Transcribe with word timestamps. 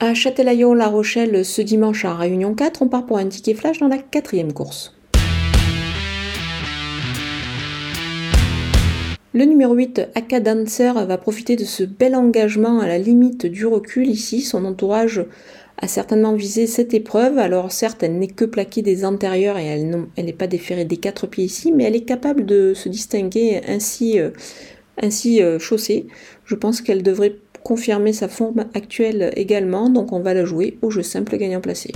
À 0.00 0.14
Châtelaillon-La 0.14 0.86
Rochelle, 0.86 1.44
ce 1.44 1.60
dimanche 1.60 2.04
à 2.04 2.14
Réunion 2.14 2.54
4, 2.54 2.82
on 2.82 2.88
part 2.88 3.04
pour 3.04 3.18
un 3.18 3.26
ticket 3.26 3.54
flash 3.54 3.80
dans 3.80 3.88
la 3.88 3.98
quatrième 3.98 4.52
course. 4.52 4.94
Le 9.32 9.44
numéro 9.44 9.74
8, 9.74 10.02
Aka 10.14 10.38
Dancer, 10.38 10.92
va 11.04 11.18
profiter 11.18 11.56
de 11.56 11.64
ce 11.64 11.82
bel 11.82 12.14
engagement 12.14 12.78
à 12.78 12.86
la 12.86 12.98
limite 12.98 13.46
du 13.46 13.66
recul 13.66 14.06
ici. 14.08 14.40
Son 14.42 14.64
entourage 14.66 15.24
a 15.78 15.88
certainement 15.88 16.34
visé 16.34 16.68
cette 16.68 16.94
épreuve. 16.94 17.36
Alors 17.36 17.72
certes, 17.72 18.04
elle 18.04 18.20
n'est 18.20 18.28
que 18.28 18.44
plaquée 18.44 18.82
des 18.82 19.04
antérieurs 19.04 19.58
et 19.58 19.66
elle 19.66 20.24
n'est 20.24 20.32
pas 20.32 20.46
déférée 20.46 20.84
des 20.84 20.98
quatre 20.98 21.26
pieds 21.26 21.44
ici, 21.44 21.72
mais 21.72 21.82
elle 21.82 21.96
est 21.96 22.04
capable 22.04 22.46
de 22.46 22.72
se 22.72 22.88
distinguer 22.88 23.62
ainsi, 23.66 24.20
euh, 24.20 24.30
euh, 25.02 25.58
chaussée. 25.58 26.06
Je 26.44 26.54
pense 26.54 26.82
qu'elle 26.82 27.02
devrait 27.02 27.34
confirmer 27.62 28.12
sa 28.12 28.28
forme 28.28 28.66
actuelle 28.74 29.32
également, 29.36 29.90
donc 29.90 30.12
on 30.12 30.20
va 30.20 30.34
la 30.34 30.44
jouer 30.44 30.78
au 30.82 30.90
jeu 30.90 31.02
simple 31.02 31.36
gagnant 31.36 31.60
placé. 31.60 31.92